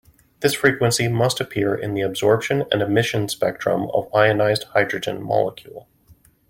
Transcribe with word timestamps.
This 0.39 0.55
frequency 0.55 1.07
must 1.07 1.39
appear 1.39 1.75
in 1.75 1.93
the 1.93 2.01
absorption 2.01 2.63
and 2.71 2.81
emission 2.81 3.29
spectrum 3.29 3.87
of 3.93 4.09
ionized 4.15 4.63
hydrogen 4.73 5.21
molecule. 5.21 5.87